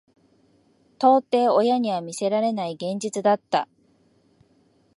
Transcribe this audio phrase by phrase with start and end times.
[0.97, 3.67] 到底親には見せられない現実だった。